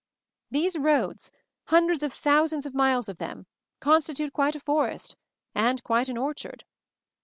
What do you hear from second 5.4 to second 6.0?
and